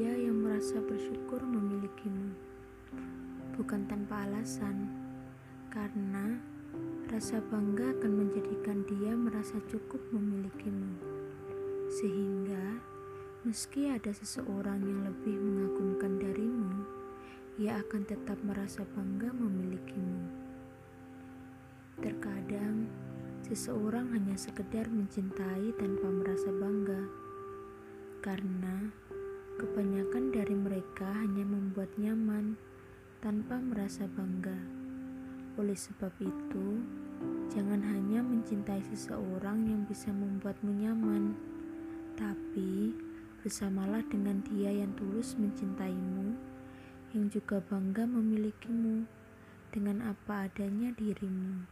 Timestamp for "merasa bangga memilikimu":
18.40-20.32